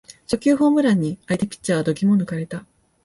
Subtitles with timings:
[0.25, 2.65] 初球ホームランに相手ピッチャーは度肝を抜かれた